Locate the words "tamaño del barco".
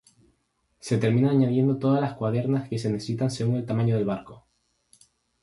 3.67-4.47